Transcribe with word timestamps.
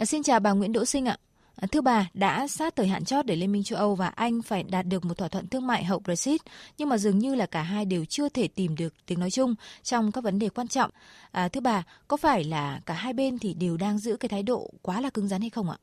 À, 0.00 0.04
xin 0.04 0.22
chào 0.22 0.40
bà 0.40 0.52
Nguyễn 0.52 0.72
Đỗ 0.72 0.84
Sinh 0.84 1.06
ạ. 1.08 1.16
À, 1.56 1.66
thưa 1.72 1.80
bà, 1.80 2.08
đã 2.14 2.48
sát 2.48 2.76
thời 2.76 2.86
hạn 2.86 3.04
chót 3.04 3.26
để 3.26 3.36
Liên 3.36 3.52
minh 3.52 3.62
châu 3.62 3.78
Âu 3.78 3.94
và 3.94 4.06
Anh 4.06 4.42
phải 4.42 4.62
đạt 4.62 4.86
được 4.86 5.04
một 5.04 5.18
thỏa 5.18 5.28
thuận 5.28 5.48
thương 5.48 5.66
mại 5.66 5.84
hậu 5.84 5.98
Brexit, 5.98 6.40
nhưng 6.78 6.88
mà 6.88 6.98
dường 6.98 7.18
như 7.18 7.34
là 7.34 7.46
cả 7.46 7.62
hai 7.62 7.84
đều 7.84 8.04
chưa 8.04 8.28
thể 8.28 8.48
tìm 8.48 8.76
được 8.76 8.94
tiếng 9.06 9.20
nói 9.20 9.30
chung 9.30 9.54
trong 9.82 10.12
các 10.12 10.24
vấn 10.24 10.38
đề 10.38 10.48
quan 10.48 10.68
trọng. 10.68 10.90
À, 11.30 11.48
thưa 11.48 11.60
bà, 11.60 11.82
có 12.08 12.16
phải 12.16 12.44
là 12.44 12.80
cả 12.86 12.94
hai 12.94 13.12
bên 13.12 13.38
thì 13.38 13.54
đều 13.54 13.76
đang 13.76 13.98
giữ 13.98 14.16
cái 14.16 14.28
thái 14.28 14.42
độ 14.42 14.70
quá 14.82 15.00
là 15.00 15.10
cứng 15.10 15.28
rắn 15.28 15.40
hay 15.40 15.50
không 15.50 15.70
ạ? 15.70 15.76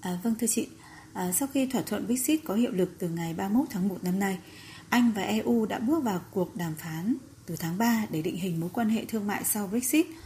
À, 0.00 0.18
vâng 0.22 0.34
thưa 0.40 0.46
chị, 0.46 0.68
à, 1.12 1.32
sau 1.32 1.48
khi 1.52 1.66
thỏa 1.66 1.82
thuận 1.82 2.06
Brexit 2.06 2.40
có 2.44 2.54
hiệu 2.54 2.72
lực 2.72 2.90
từ 2.98 3.08
ngày 3.08 3.34
31 3.34 3.66
tháng 3.70 3.88
1 3.88 3.96
năm 4.02 4.18
nay, 4.18 4.38
Anh 4.88 5.12
và 5.16 5.22
EU 5.22 5.66
đã 5.66 5.78
bước 5.78 6.02
vào 6.02 6.20
cuộc 6.30 6.56
đàm 6.56 6.74
phán 6.74 7.16
từ 7.46 7.56
tháng 7.56 7.78
3 7.78 8.06
để 8.10 8.22
định 8.22 8.36
hình 8.36 8.60
mối 8.60 8.70
quan 8.72 8.88
hệ 8.88 9.04
thương 9.04 9.26
mại 9.26 9.44
sau 9.44 9.66
Brexit– 9.66 10.06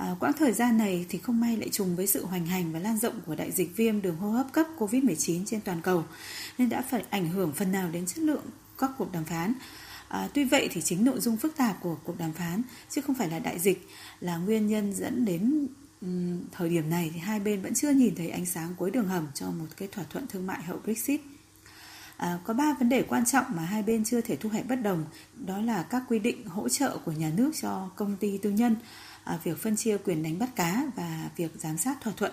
À, 0.00 0.14
quãng 0.20 0.32
thời 0.32 0.52
gian 0.52 0.78
này 0.78 1.06
thì 1.08 1.18
không 1.18 1.40
may 1.40 1.56
lại 1.56 1.68
trùng 1.68 1.96
với 1.96 2.06
sự 2.06 2.26
hoành 2.26 2.46
hành 2.46 2.72
và 2.72 2.78
lan 2.78 2.98
rộng 2.98 3.20
của 3.26 3.34
đại 3.34 3.50
dịch 3.52 3.76
viêm 3.76 4.02
đường 4.02 4.16
hô 4.16 4.30
hấp 4.30 4.52
cấp 4.52 4.66
COVID-19 4.78 5.44
trên 5.46 5.60
toàn 5.60 5.80
cầu 5.82 6.04
nên 6.58 6.68
đã 6.68 6.82
phải 6.82 7.04
ảnh 7.10 7.28
hưởng 7.28 7.52
phần 7.52 7.72
nào 7.72 7.90
đến 7.92 8.06
chất 8.06 8.18
lượng 8.18 8.42
các 8.78 8.90
cuộc 8.98 9.12
đàm 9.12 9.24
phán. 9.24 9.54
À, 10.08 10.28
tuy 10.34 10.44
vậy 10.44 10.68
thì 10.72 10.82
chính 10.82 11.04
nội 11.04 11.20
dung 11.20 11.36
phức 11.36 11.56
tạp 11.56 11.76
của 11.80 11.96
cuộc 12.04 12.18
đàm 12.18 12.32
phán 12.32 12.62
chứ 12.90 13.00
không 13.00 13.14
phải 13.14 13.28
là 13.28 13.38
đại 13.38 13.58
dịch 13.58 13.88
là 14.20 14.36
nguyên 14.36 14.66
nhân 14.66 14.92
dẫn 14.92 15.24
đến 15.24 15.68
um, 16.00 16.44
thời 16.52 16.68
điểm 16.68 16.90
này 16.90 17.10
thì 17.14 17.20
hai 17.20 17.40
bên 17.40 17.62
vẫn 17.62 17.74
chưa 17.74 17.90
nhìn 17.90 18.14
thấy 18.14 18.30
ánh 18.30 18.46
sáng 18.46 18.74
cuối 18.76 18.90
đường 18.90 19.08
hầm 19.08 19.26
cho 19.34 19.46
một 19.46 19.66
cái 19.76 19.88
thỏa 19.92 20.04
thuận 20.04 20.26
thương 20.26 20.46
mại 20.46 20.62
hậu 20.62 20.78
Brexit. 20.84 21.20
À, 22.20 22.38
có 22.44 22.54
ba 22.54 22.74
vấn 22.78 22.88
đề 22.88 23.02
quan 23.02 23.24
trọng 23.24 23.44
mà 23.48 23.62
hai 23.62 23.82
bên 23.82 24.04
chưa 24.04 24.20
thể 24.20 24.36
thu 24.36 24.48
hẹp 24.48 24.68
bất 24.68 24.76
đồng, 24.76 25.04
đó 25.46 25.58
là 25.58 25.82
các 25.82 26.02
quy 26.08 26.18
định 26.18 26.46
hỗ 26.46 26.68
trợ 26.68 26.98
của 27.04 27.12
nhà 27.12 27.30
nước 27.36 27.52
cho 27.62 27.90
công 27.96 28.16
ty 28.16 28.38
tư 28.38 28.50
nhân, 28.50 28.76
À, 29.24 29.38
việc 29.44 29.58
phân 29.62 29.76
chia 29.76 29.98
quyền 29.98 30.22
đánh 30.22 30.38
bắt 30.38 30.56
cá 30.56 30.84
và 30.96 31.30
việc 31.36 31.50
giám 31.56 31.78
sát 31.78 32.00
thỏa 32.00 32.12
thuận. 32.16 32.32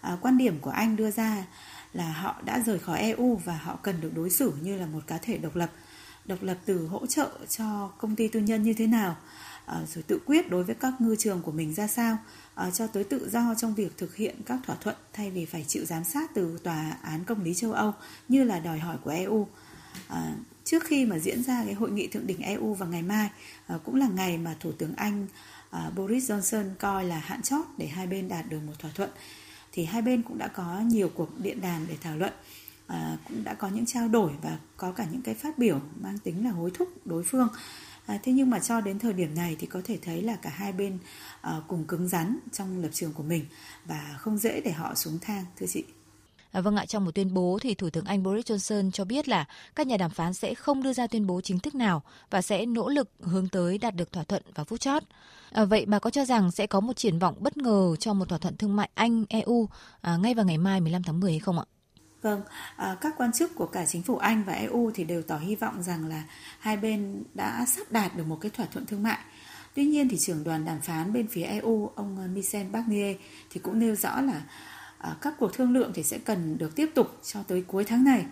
À, 0.00 0.16
quan 0.20 0.38
điểm 0.38 0.58
của 0.60 0.70
Anh 0.70 0.96
đưa 0.96 1.10
ra 1.10 1.46
là 1.92 2.12
họ 2.12 2.42
đã 2.44 2.62
rời 2.66 2.78
khỏi 2.78 2.98
EU 2.98 3.36
và 3.44 3.56
họ 3.56 3.78
cần 3.82 4.00
được 4.00 4.12
đối 4.14 4.30
xử 4.30 4.52
như 4.62 4.78
là 4.78 4.86
một 4.86 5.00
cá 5.06 5.18
thể 5.18 5.38
độc 5.38 5.56
lập, 5.56 5.70
độc 6.24 6.42
lập 6.42 6.58
từ 6.64 6.86
hỗ 6.86 7.06
trợ 7.06 7.30
cho 7.48 7.90
công 7.98 8.16
ty 8.16 8.28
tư 8.28 8.40
nhân 8.40 8.62
như 8.62 8.74
thế 8.74 8.86
nào, 8.86 9.16
Ờ, 9.70 9.86
rồi 9.94 10.02
tự 10.02 10.20
quyết 10.26 10.50
đối 10.50 10.64
với 10.64 10.74
các 10.74 11.00
ngư 11.00 11.16
trường 11.16 11.42
của 11.42 11.52
mình 11.52 11.74
ra 11.74 11.86
sao, 11.86 12.18
ờ, 12.54 12.70
cho 12.70 12.86
tới 12.86 13.04
tự 13.04 13.28
do 13.28 13.54
trong 13.54 13.74
việc 13.74 13.98
thực 13.98 14.16
hiện 14.16 14.36
các 14.46 14.58
thỏa 14.66 14.76
thuận 14.76 14.96
thay 15.12 15.30
vì 15.30 15.44
phải 15.44 15.64
chịu 15.68 15.84
giám 15.84 16.04
sát 16.04 16.30
từ 16.34 16.58
tòa 16.62 16.96
án 17.02 17.24
công 17.24 17.42
lý 17.42 17.54
châu 17.54 17.72
Âu 17.72 17.92
như 18.28 18.44
là 18.44 18.58
đòi 18.58 18.78
hỏi 18.78 18.96
của 19.04 19.10
EU. 19.10 19.48
À, 20.08 20.16
ờ, 20.16 20.22
trước 20.64 20.84
khi 20.84 21.04
mà 21.04 21.18
diễn 21.18 21.42
ra 21.42 21.64
cái 21.64 21.74
hội 21.74 21.90
nghị 21.90 22.06
thượng 22.06 22.26
đỉnh 22.26 22.40
EU 22.40 22.74
vào 22.74 22.88
ngày 22.88 23.02
mai 23.02 23.30
à, 23.66 23.78
cũng 23.84 23.94
là 23.94 24.08
ngày 24.08 24.38
mà 24.38 24.56
thủ 24.60 24.72
tướng 24.72 24.94
Anh 24.96 25.26
Boris 25.96 26.30
Johnson 26.30 26.64
coi 26.78 27.04
là 27.04 27.18
hạn 27.18 27.42
chót 27.42 27.64
để 27.78 27.86
hai 27.86 28.06
bên 28.06 28.28
đạt 28.28 28.48
được 28.48 28.60
một 28.66 28.72
thỏa 28.78 28.90
thuận. 28.94 29.10
Thì 29.72 29.84
hai 29.84 30.02
bên 30.02 30.22
cũng 30.22 30.38
đã 30.38 30.48
có 30.48 30.80
nhiều 30.84 31.10
cuộc 31.14 31.40
điện 31.40 31.60
đàm 31.60 31.86
để 31.88 31.96
thảo 32.00 32.16
luận 32.16 32.32
à, 32.90 33.16
cũng 33.28 33.44
đã 33.44 33.54
có 33.54 33.68
những 33.68 33.86
trao 33.86 34.08
đổi 34.08 34.30
và 34.42 34.58
có 34.76 34.92
cả 34.92 35.06
những 35.12 35.22
cái 35.22 35.34
phát 35.34 35.58
biểu 35.58 35.80
mang 36.00 36.18
tính 36.18 36.44
là 36.44 36.50
hối 36.50 36.70
thúc 36.74 36.88
đối 37.04 37.24
phương 37.24 37.48
à, 38.10 38.18
thế 38.22 38.32
nhưng 38.32 38.50
mà 38.50 38.58
cho 38.58 38.80
đến 38.80 38.98
thời 38.98 39.12
điểm 39.12 39.34
này 39.34 39.56
thì 39.58 39.66
có 39.66 39.80
thể 39.84 39.98
thấy 40.02 40.22
là 40.22 40.36
cả 40.36 40.50
hai 40.50 40.72
bên 40.72 40.98
à, 41.40 41.60
cùng 41.68 41.84
cứng 41.84 42.08
rắn 42.08 42.38
trong 42.52 42.82
lập 42.82 42.88
trường 42.92 43.12
của 43.12 43.22
mình 43.22 43.44
và 43.84 44.16
không 44.18 44.38
dễ 44.38 44.60
để 44.60 44.72
họ 44.72 44.94
xuống 44.94 45.18
thang 45.20 45.44
thưa 45.56 45.66
chị 45.66 45.84
À, 46.52 46.60
vâng 46.60 46.76
ạ, 46.76 46.86
trong 46.86 47.04
một 47.04 47.14
tuyên 47.14 47.34
bố 47.34 47.58
thì 47.62 47.74
Thủ 47.74 47.90
tướng 47.90 48.04
Anh 48.04 48.22
Boris 48.22 48.50
Johnson 48.50 48.90
cho 48.90 49.04
biết 49.04 49.28
là 49.28 49.44
các 49.74 49.86
nhà 49.86 49.96
đàm 49.96 50.10
phán 50.10 50.34
sẽ 50.34 50.54
không 50.54 50.82
đưa 50.82 50.92
ra 50.92 51.06
tuyên 51.06 51.26
bố 51.26 51.40
chính 51.40 51.58
thức 51.58 51.74
nào 51.74 52.02
và 52.30 52.42
sẽ 52.42 52.66
nỗ 52.66 52.88
lực 52.88 53.10
hướng 53.20 53.48
tới 53.48 53.78
đạt 53.78 53.94
được 53.96 54.12
thỏa 54.12 54.24
thuận 54.24 54.42
vào 54.54 54.64
phút 54.64 54.80
chót. 54.80 55.02
À, 55.52 55.64
vậy 55.64 55.86
bà 55.86 55.98
có 55.98 56.10
cho 56.10 56.24
rằng 56.24 56.50
sẽ 56.50 56.66
có 56.66 56.80
một 56.80 56.96
triển 56.96 57.18
vọng 57.18 57.34
bất 57.38 57.56
ngờ 57.56 57.96
cho 57.98 58.14
một 58.14 58.28
thỏa 58.28 58.38
thuận 58.38 58.56
thương 58.56 58.76
mại 58.76 58.90
Anh-EU 58.94 59.68
à, 60.00 60.16
ngay 60.16 60.34
vào 60.34 60.44
ngày 60.44 60.58
mai 60.58 60.80
15 60.80 61.02
tháng 61.02 61.20
10 61.20 61.30
hay 61.30 61.40
không 61.40 61.58
ạ? 61.58 61.64
Vâng, 62.22 62.42
à, 62.76 62.96
các 63.00 63.14
quan 63.16 63.32
chức 63.32 63.54
của 63.54 63.66
cả 63.66 63.86
chính 63.86 64.02
phủ 64.02 64.16
Anh 64.16 64.44
và 64.44 64.52
EU 64.52 64.90
thì 64.94 65.04
đều 65.04 65.22
tỏ 65.22 65.36
hy 65.36 65.56
vọng 65.56 65.82
rằng 65.82 66.06
là 66.06 66.22
hai 66.58 66.76
bên 66.76 67.22
đã 67.34 67.66
sắp 67.66 67.92
đạt 67.92 68.16
được 68.16 68.26
một 68.26 68.38
cái 68.40 68.50
thỏa 68.50 68.66
thuận 68.66 68.86
thương 68.86 69.02
mại. 69.02 69.18
Tuy 69.74 69.84
nhiên 69.84 70.08
thì 70.08 70.18
trưởng 70.18 70.44
đoàn 70.44 70.64
đàm 70.64 70.80
phán 70.80 71.12
bên 71.12 71.26
phía 71.26 71.42
EU, 71.42 71.90
ông 71.94 72.18
à, 72.18 72.26
Michel 72.34 72.66
Barnier 72.66 73.16
thì 73.50 73.60
cũng 73.60 73.78
nêu 73.78 73.94
rõ 73.94 74.20
là 74.20 74.42
à, 74.98 75.16
các 75.20 75.34
cuộc 75.38 75.54
thương 75.54 75.72
lượng 75.72 75.92
thì 75.94 76.02
sẽ 76.02 76.18
cần 76.18 76.58
được 76.58 76.76
tiếp 76.76 76.90
tục 76.94 77.18
cho 77.22 77.42
tới 77.42 77.64
cuối 77.66 77.84
tháng 77.84 78.04
này. 78.04 78.26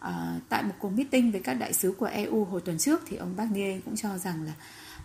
À, 0.00 0.40
tại 0.48 0.62
một 0.62 0.74
cuộc 0.78 0.90
meeting 0.90 1.30
với 1.32 1.40
các 1.40 1.54
đại 1.54 1.72
sứ 1.72 1.92
của 1.98 2.06
EU 2.06 2.44
hồi 2.44 2.60
tuần 2.60 2.78
trước 2.78 3.02
thì 3.06 3.16
ông 3.16 3.36
Barnier 3.36 3.80
cũng 3.84 3.96
cho 3.96 4.18
rằng 4.18 4.42
là 4.42 4.52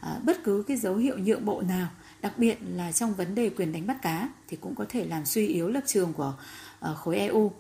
à, 0.02 0.20
bất 0.24 0.44
cứ 0.44 0.64
cái 0.68 0.78
dấu 0.78 0.96
hiệu 0.96 1.18
nhượng 1.18 1.46
bộ 1.46 1.62
nào, 1.62 1.88
đặc 2.22 2.34
biệt 2.38 2.58
là 2.62 2.92
trong 2.92 3.14
vấn 3.14 3.36
đề 3.36 3.50
quyền 3.50 3.72
đánh 3.72 3.88
bắt 3.88 4.02
cá 4.02 4.30
thì 4.48 4.58
cũng 4.62 4.76
có 4.76 4.86
thể 4.90 5.06
làm 5.06 5.26
suy 5.26 5.48
yếu 5.48 5.68
lập 5.68 5.84
trường 5.86 6.14
của 6.14 6.34
à, 6.80 6.94
khối 6.94 7.18
EU. 7.18 7.52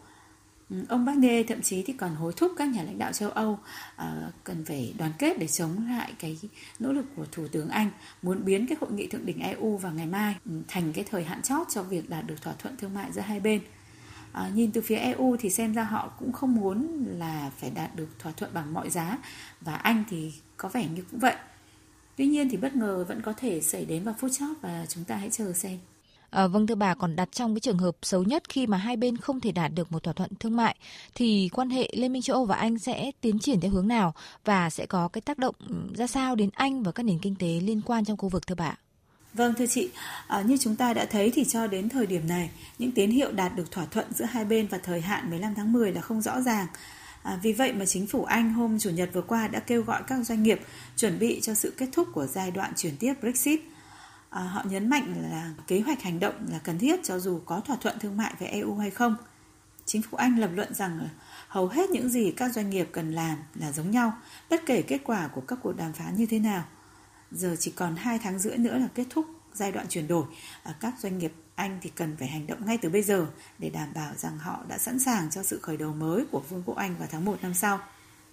Ừ, 0.69 0.75
ông 0.89 1.05
Barnier 1.05 1.45
thậm 1.47 1.61
chí 1.61 1.83
thì 1.83 1.93
còn 1.93 2.15
hối 2.15 2.33
thúc 2.37 2.51
các 2.57 2.69
nhà 2.69 2.83
lãnh 2.83 2.97
đạo 2.97 3.11
châu 3.11 3.29
Âu 3.29 3.51
uh, 3.51 4.07
cần 4.43 4.65
phải 4.65 4.93
đoàn 4.97 5.11
kết 5.17 5.39
để 5.39 5.47
chống 5.47 5.87
lại 5.89 6.13
cái 6.19 6.39
nỗ 6.79 6.93
lực 6.93 7.05
của 7.15 7.25
Thủ 7.31 7.47
tướng 7.51 7.69
Anh 7.69 7.91
muốn 8.21 8.45
biến 8.45 8.67
cái 8.67 8.77
hội 8.81 8.91
nghị 8.91 9.07
thượng 9.07 9.25
đỉnh 9.25 9.39
EU 9.39 9.77
vào 9.77 9.93
ngày 9.93 10.05
mai 10.05 10.35
um, 10.45 10.63
thành 10.67 10.93
cái 10.93 11.05
thời 11.09 11.23
hạn 11.23 11.41
chót 11.41 11.67
cho 11.69 11.83
việc 11.83 12.09
đạt 12.09 12.27
được 12.27 12.41
thỏa 12.41 12.53
thuận 12.53 12.77
thương 12.77 12.93
mại 12.93 13.11
giữa 13.11 13.21
hai 13.21 13.39
bên. 13.39 13.61
À, 14.31 14.49
nhìn 14.55 14.71
từ 14.71 14.81
phía 14.81 14.95
EU 14.95 15.37
thì 15.39 15.49
xem 15.49 15.73
ra 15.73 15.83
họ 15.83 16.11
cũng 16.19 16.31
không 16.31 16.55
muốn 16.55 17.05
là 17.17 17.51
phải 17.57 17.69
đạt 17.69 17.95
được 17.95 18.19
thỏa 18.19 18.31
thuận 18.31 18.53
bằng 18.53 18.73
mọi 18.73 18.89
giá 18.89 19.17
và 19.61 19.75
Anh 19.75 20.03
thì 20.09 20.33
có 20.57 20.69
vẻ 20.69 20.87
như 20.95 21.03
cũng 21.11 21.19
vậy. 21.19 21.35
Tuy 22.15 22.27
nhiên 22.27 22.49
thì 22.49 22.57
bất 22.57 22.75
ngờ 22.75 23.05
vẫn 23.07 23.21
có 23.21 23.33
thể 23.37 23.61
xảy 23.61 23.85
đến 23.85 24.03
vào 24.03 24.15
phút 24.19 24.31
chót 24.39 24.57
và 24.61 24.85
chúng 24.89 25.03
ta 25.03 25.15
hãy 25.15 25.29
chờ 25.29 25.53
xem. 25.53 25.77
À, 26.29 26.47
vâng 26.47 26.67
thưa 26.67 26.75
bà, 26.75 26.93
còn 26.93 27.15
đặt 27.15 27.29
trong 27.31 27.55
cái 27.55 27.59
trường 27.59 27.77
hợp 27.77 27.95
xấu 28.01 28.23
nhất 28.23 28.43
khi 28.49 28.67
mà 28.67 28.77
hai 28.77 28.97
bên 28.97 29.17
không 29.17 29.39
thể 29.39 29.51
đạt 29.51 29.71
được 29.75 29.91
một 29.91 30.03
thỏa 30.03 30.13
thuận 30.13 30.29
thương 30.39 30.55
mại 30.55 30.75
thì 31.15 31.49
quan 31.53 31.69
hệ 31.69 31.89
Liên 31.93 32.13
minh 32.13 32.21
châu 32.21 32.35
Âu 32.35 32.45
và 32.45 32.55
Anh 32.55 32.79
sẽ 32.79 33.11
tiến 33.21 33.39
triển 33.39 33.59
theo 33.59 33.71
hướng 33.71 33.87
nào 33.87 34.13
và 34.45 34.69
sẽ 34.69 34.85
có 34.85 35.07
cái 35.07 35.21
tác 35.21 35.37
động 35.37 35.55
ừ, 35.69 35.75
ra 35.97 36.07
sao 36.07 36.35
đến 36.35 36.49
Anh 36.53 36.83
và 36.83 36.91
các 36.91 37.03
nền 37.03 37.19
kinh 37.19 37.35
tế 37.35 37.47
liên 37.47 37.81
quan 37.85 38.05
trong 38.05 38.17
khu 38.17 38.29
vực 38.29 38.47
thưa 38.47 38.55
bà? 38.55 38.75
Vâng 39.33 39.53
thưa 39.57 39.67
chị, 39.67 39.89
à, 40.27 40.41
như 40.41 40.57
chúng 40.57 40.75
ta 40.75 40.93
đã 40.93 41.05
thấy 41.05 41.31
thì 41.31 41.45
cho 41.45 41.67
đến 41.67 41.89
thời 41.89 42.05
điểm 42.05 42.27
này, 42.27 42.49
những 42.79 42.91
tín 42.91 43.11
hiệu 43.11 43.31
đạt 43.31 43.55
được 43.55 43.71
thỏa 43.71 43.85
thuận 43.85 44.13
giữa 44.13 44.25
hai 44.25 44.45
bên 44.45 44.67
và 44.67 44.77
thời 44.77 45.01
hạn 45.01 45.29
15 45.29 45.55
tháng 45.55 45.73
10 45.73 45.91
là 45.91 46.01
không 46.01 46.21
rõ 46.21 46.41
ràng. 46.41 46.67
À, 47.23 47.39
vì 47.43 47.53
vậy 47.53 47.73
mà 47.73 47.85
chính 47.85 48.07
phủ 48.07 48.23
Anh 48.23 48.53
hôm 48.53 48.79
Chủ 48.79 48.89
nhật 48.89 49.09
vừa 49.13 49.21
qua 49.21 49.47
đã 49.47 49.59
kêu 49.59 49.81
gọi 49.81 50.01
các 50.07 50.25
doanh 50.25 50.43
nghiệp 50.43 50.59
chuẩn 50.97 51.19
bị 51.19 51.39
cho 51.41 51.53
sự 51.53 51.73
kết 51.77 51.87
thúc 51.91 52.07
của 52.13 52.25
giai 52.25 52.51
đoạn 52.51 52.73
chuyển 52.75 52.97
tiếp 52.97 53.13
Brexit. 53.21 53.59
À, 54.29 54.41
họ 54.41 54.63
nhấn 54.69 54.89
mạnh 54.89 55.29
là 55.31 55.53
kế 55.67 55.79
hoạch 55.79 56.01
hành 56.01 56.19
động 56.19 56.47
là 56.51 56.59
cần 56.59 56.79
thiết 56.79 56.99
cho 57.03 57.19
dù 57.19 57.39
có 57.45 57.59
thỏa 57.59 57.75
thuận 57.75 57.99
thương 57.99 58.17
mại 58.17 58.33
với 58.39 58.47
EU 58.47 58.75
hay 58.75 58.89
không. 58.89 59.15
Chính 59.85 60.01
phủ 60.01 60.17
Anh 60.17 60.39
lập 60.39 60.49
luận 60.53 60.73
rằng 60.73 61.09
hầu 61.47 61.67
hết 61.67 61.89
những 61.89 62.09
gì 62.09 62.31
các 62.31 62.53
doanh 62.53 62.69
nghiệp 62.69 62.89
cần 62.91 63.11
làm 63.11 63.37
là 63.55 63.71
giống 63.71 63.91
nhau, 63.91 64.13
bất 64.49 64.61
kể 64.65 64.81
kết 64.81 65.01
quả 65.03 65.27
của 65.27 65.41
các 65.41 65.59
cuộc 65.63 65.73
đàm 65.77 65.93
phán 65.93 66.15
như 66.15 66.25
thế 66.25 66.39
nào. 66.39 66.63
Giờ 67.31 67.55
chỉ 67.59 67.71
còn 67.71 67.95
2 67.95 68.19
tháng 68.19 68.39
rưỡi 68.39 68.57
nữa 68.57 68.77
là 68.77 68.87
kết 68.95 69.05
thúc 69.09 69.25
giai 69.53 69.71
đoạn 69.71 69.85
chuyển 69.89 70.07
đổi. 70.07 70.25
À, 70.63 70.75
các 70.79 70.93
doanh 70.99 71.17
nghiệp 71.17 71.33
anh 71.55 71.77
thì 71.81 71.89
cần 71.95 72.15
phải 72.17 72.27
hành 72.27 72.47
động 72.47 72.65
ngay 72.65 72.77
từ 72.77 72.89
bây 72.89 73.01
giờ 73.01 73.27
để 73.59 73.69
đảm 73.69 73.87
bảo 73.95 74.13
rằng 74.15 74.37
họ 74.37 74.59
đã 74.67 74.77
sẵn 74.77 74.99
sàng 74.99 75.29
cho 75.29 75.43
sự 75.43 75.59
khởi 75.61 75.77
đầu 75.77 75.93
mới 75.93 76.25
của 76.31 76.39
Vương 76.49 76.63
quốc 76.65 76.77
Anh 76.77 76.95
vào 76.97 77.07
tháng 77.11 77.25
1 77.25 77.37
năm 77.41 77.53
sau. 77.53 77.79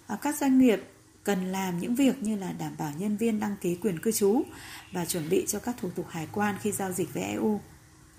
À, 0.07 0.17
các 0.21 0.35
doanh 0.35 0.59
nghiệp 0.59 0.83
cần 1.27 1.51
làm 1.51 1.79
những 1.79 1.95
việc 1.95 2.23
như 2.23 2.35
là 2.35 2.51
đảm 2.51 2.71
bảo 2.77 2.91
nhân 2.97 3.17
viên 3.17 3.39
đăng 3.39 3.55
ký 3.61 3.75
quyền 3.75 3.99
cư 3.99 4.11
trú 4.11 4.41
và 4.91 5.05
chuẩn 5.05 5.29
bị 5.29 5.45
cho 5.47 5.59
các 5.59 5.75
thủ 5.77 5.89
tục 5.95 6.05
hải 6.09 6.27
quan 6.31 6.55
khi 6.61 6.71
giao 6.71 6.91
dịch 6.91 7.13
với 7.13 7.23
EU. 7.23 7.61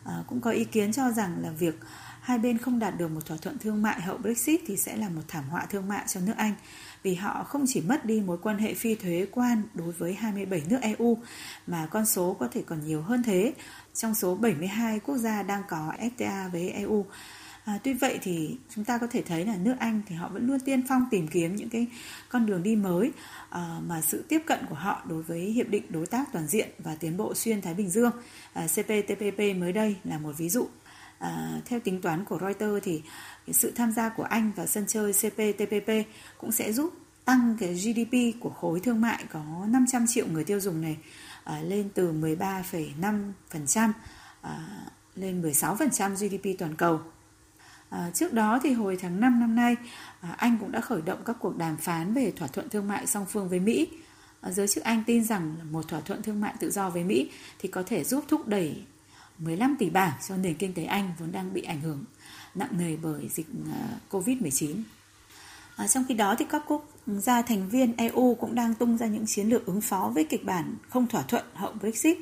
À, 0.05 0.25
cũng 0.27 0.41
có 0.41 0.51
ý 0.51 0.65
kiến 0.65 0.93
cho 0.93 1.11
rằng 1.11 1.37
là 1.43 1.51
việc 1.51 1.75
hai 2.21 2.39
bên 2.39 2.59
không 2.59 2.79
đạt 2.79 2.99
được 2.99 3.09
một 3.09 3.27
thỏa 3.27 3.37
thuận 3.37 3.59
thương 3.59 3.83
mại 3.83 4.01
hậu 4.01 4.17
Brexit 4.19 4.61
thì 4.67 4.77
sẽ 4.77 4.97
là 4.97 5.09
một 5.09 5.23
thảm 5.29 5.45
họa 5.51 5.67
thương 5.71 5.89
mại 5.89 6.05
cho 6.09 6.21
nước 6.21 6.33
Anh 6.37 6.55
vì 7.03 7.15
họ 7.15 7.45
không 7.45 7.65
chỉ 7.69 7.81
mất 7.81 8.05
đi 8.05 8.21
mối 8.21 8.39
quan 8.43 8.59
hệ 8.59 8.75
phi 8.75 8.95
thuế 8.95 9.27
quan 9.31 9.63
đối 9.75 9.93
với 9.93 10.15
27 10.15 10.63
nước 10.69 10.79
EU 10.83 11.19
mà 11.67 11.87
con 11.91 12.07
số 12.07 12.37
có 12.41 12.49
thể 12.53 12.63
còn 12.67 12.87
nhiều 12.87 13.03
hơn 13.03 13.23
thế 13.23 13.53
trong 13.95 14.15
số 14.15 14.35
72 14.35 15.01
quốc 15.01 15.17
gia 15.17 15.43
đang 15.43 15.63
có 15.69 15.93
FTA 16.01 16.51
với 16.51 16.71
EU. 16.71 17.07
À, 17.69 17.79
tuy 17.85 17.93
vậy 17.93 18.19
thì 18.23 18.57
chúng 18.75 18.85
ta 18.85 18.99
có 18.99 19.07
thể 19.07 19.23
thấy 19.23 19.45
là 19.47 19.57
nước 19.57 19.75
Anh 19.79 20.03
thì 20.07 20.15
họ 20.15 20.29
vẫn 20.29 20.47
luôn 20.47 20.61
tiên 20.61 20.83
phong 20.89 21.05
tìm 21.11 21.29
kiếm 21.29 21.57
những 21.57 21.69
cái 21.69 21.87
con 22.29 22.47
đường 22.47 22.63
đi 22.63 22.77
mới 22.77 23.13
à, 23.51 23.81
mà 23.87 24.01
sự 24.01 24.25
tiếp 24.29 24.43
cận 24.47 24.59
của 24.69 24.75
họ 24.75 25.03
đối 25.09 25.23
với 25.23 25.41
hiệp 25.41 25.69
định 25.69 25.83
đối 25.89 26.07
tác 26.07 26.33
toàn 26.33 26.47
diện 26.47 26.69
và 26.79 26.95
tiến 27.01 27.17
bộ 27.17 27.35
xuyên 27.35 27.63
Thái 27.63 27.75
Bình 27.75 27.91
Dương 27.91 28.11
à, 28.53 28.67
CPTPP 28.67 29.39
mới 29.57 29.73
đây 29.73 29.97
là 30.05 30.19
một 30.19 30.33
ví 30.39 30.49
dụ. 30.49 30.69
À, 31.19 31.61
theo 31.65 31.81
tính 31.81 32.01
toán 32.01 32.25
của 32.25 32.39
Reuters 32.41 32.85
thì 32.85 33.03
sự 33.53 33.73
tham 33.77 33.93
gia 33.93 34.09
của 34.09 34.23
Anh 34.23 34.53
vào 34.57 34.67
sân 34.67 34.85
chơi 34.89 35.13
CPTPP 35.13 35.91
cũng 36.39 36.53
sẽ 36.53 36.73
giúp 36.73 36.93
tăng 37.25 37.57
cái 37.61 37.75
GDP 37.75 38.41
của 38.41 38.51
khối 38.51 38.81
thương 38.81 39.01
mại 39.01 39.25
có 39.33 39.67
500 39.69 40.07
triệu 40.09 40.27
người 40.27 40.45
tiêu 40.45 40.61
dùng 40.61 40.81
này 40.81 40.97
à, 41.45 41.61
lên 41.61 41.89
từ 41.95 42.13
13,5% 42.13 43.93
à, 44.41 44.59
lên 45.15 45.43
16% 45.43 46.15
GDP 46.15 46.59
toàn 46.59 46.75
cầu. 46.75 47.01
À, 47.91 48.11
trước 48.15 48.33
đó 48.33 48.61
thì 48.63 48.73
hồi 48.73 48.99
tháng 49.01 49.21
5 49.21 49.41
năm 49.41 49.57
nay, 49.57 49.77
à, 50.21 50.35
Anh 50.37 50.57
cũng 50.61 50.73
đã 50.73 50.81
khởi 50.81 51.03
động 51.03 51.19
các 51.25 51.37
cuộc 51.41 51.57
đàm 51.57 51.77
phán 51.77 52.15
về 52.15 52.33
thỏa 52.37 52.49
thuận 52.49 52.69
thương 52.69 52.89
mại 52.89 53.07
song 53.07 53.27
phương 53.29 53.49
với 53.49 53.61
Mỹ. 53.61 53.89
À, 54.41 54.51
giới 54.51 54.69
chức 54.69 54.85
Anh 54.85 55.05
tin 55.07 55.25
rằng 55.25 55.57
một 55.71 55.89
thỏa 55.89 56.01
thuận 56.01 56.23
thương 56.23 56.41
mại 56.41 56.55
tự 56.61 56.71
do 56.71 56.91
với 56.91 57.05
Mỹ 57.05 57.31
thì 57.59 57.69
có 57.69 57.83
thể 57.87 58.05
giúp 58.05 58.25
thúc 58.29 58.47
đẩy 58.47 58.85
15 59.39 59.77
tỷ 59.79 59.91
bảng 59.91 60.13
cho 60.29 60.37
nền 60.37 60.55
kinh 60.55 60.75
tế 60.75 60.85
Anh 60.85 61.11
vốn 61.19 61.33
đang 61.33 61.55
bị 61.55 61.63
ảnh 61.63 61.81
hưởng 61.81 62.05
nặng 62.55 62.79
nề 62.79 62.97
bởi 62.97 63.29
dịch 63.29 63.47
à, 63.73 63.89
Covid-19. 64.11 64.83
À, 65.77 65.89
trong 65.89 66.05
khi 66.09 66.15
đó 66.15 66.35
thì 66.39 66.45
các 66.51 66.63
quốc 66.67 66.89
gia 67.07 67.43
thành 67.43 67.69
viên 67.69 67.97
EU 67.97 68.35
cũng 68.35 68.55
đang 68.55 68.75
tung 68.75 68.99
ra 68.99 69.07
những 69.07 69.27
chiến 69.27 69.49
lược 69.49 69.67
ứng 69.67 69.81
phó 69.81 70.11
với 70.15 70.25
kịch 70.25 70.45
bản 70.45 70.77
không 70.89 71.07
thỏa 71.07 71.23
thuận 71.23 71.45
hậu 71.55 71.73
Brexit, 71.73 72.19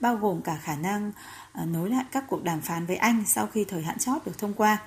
bao 0.00 0.16
gồm 0.16 0.42
cả 0.42 0.58
khả 0.62 0.76
năng 0.76 1.12
à, 1.52 1.64
nối 1.64 1.90
lại 1.90 2.04
các 2.12 2.24
cuộc 2.28 2.44
đàm 2.44 2.60
phán 2.60 2.86
với 2.86 2.96
Anh 2.96 3.24
sau 3.26 3.46
khi 3.46 3.64
thời 3.64 3.82
hạn 3.82 3.98
chót 3.98 4.26
được 4.26 4.38
thông 4.38 4.54
qua. 4.54 4.78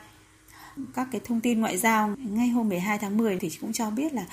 Các 0.94 1.08
cái 1.12 1.22
thông 1.24 1.42
tin 1.42 1.60
ngoại 1.60 1.78
giao 1.78 2.16
ngay 2.18 2.50
hôm 2.50 2.70
12 2.70 2.98
tháng 2.98 3.18
10 3.18 3.38
thì 3.40 3.50
cũng 3.62 3.74
cho 3.74 3.90
biết 3.90 4.14
là 4.14 4.26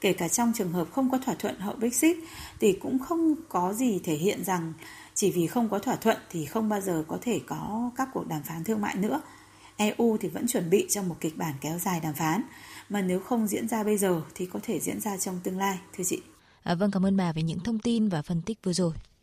kể 0.00 0.12
cả 0.12 0.28
trong 0.28 0.52
trường 0.56 0.72
hợp 0.72 0.88
không 0.92 1.10
có 1.10 1.18
thỏa 1.18 1.34
thuận 1.34 1.58
hậu 1.58 1.74
Brexit 1.74 2.16
thì 2.60 2.72
cũng 2.72 2.98
không 2.98 3.34
có 3.48 3.72
gì 3.72 4.00
thể 4.04 4.14
hiện 4.14 4.44
rằng 4.44 4.72
chỉ 5.14 5.30
vì 5.30 5.46
không 5.46 5.68
có 5.68 5.78
thỏa 5.78 5.96
thuận 5.96 6.16
thì 6.30 6.44
không 6.44 6.68
bao 6.68 6.80
giờ 6.80 7.04
có 7.08 7.18
thể 7.22 7.40
có 7.46 7.90
các 7.96 8.08
cuộc 8.12 8.28
đàm 8.28 8.42
phán 8.42 8.64
thương 8.64 8.80
mại 8.80 8.96
nữa. 8.96 9.20
EU 9.76 10.16
thì 10.20 10.28
vẫn 10.28 10.46
chuẩn 10.46 10.70
bị 10.70 10.86
cho 10.90 11.02
một 11.02 11.16
kịch 11.20 11.36
bản 11.36 11.54
kéo 11.60 11.78
dài 11.78 12.00
đàm 12.00 12.14
phán 12.14 12.42
mà 12.88 13.02
nếu 13.02 13.20
không 13.20 13.46
diễn 13.46 13.68
ra 13.68 13.84
bây 13.84 13.98
giờ 13.98 14.22
thì 14.34 14.46
có 14.46 14.60
thể 14.62 14.80
diễn 14.80 15.00
ra 15.00 15.16
trong 15.16 15.40
tương 15.42 15.58
lai, 15.58 15.78
thưa 15.96 16.04
chị. 16.04 16.20
À, 16.62 16.74
vâng, 16.74 16.90
cảm 16.90 17.06
ơn 17.06 17.16
bà 17.16 17.32
về 17.32 17.42
những 17.42 17.60
thông 17.60 17.78
tin 17.78 18.08
và 18.08 18.22
phân 18.22 18.42
tích 18.42 18.58
vừa 18.64 18.72
rồi. 18.72 18.92